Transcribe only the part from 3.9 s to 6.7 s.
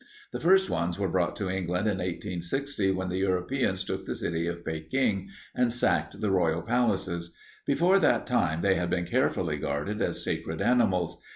the city of Peking and sacked the royal